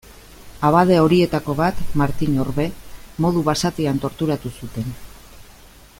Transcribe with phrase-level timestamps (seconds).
[0.69, 2.67] Abade horietako bat, Martin Orbe,
[3.27, 4.93] modu basatian torturatu zuten.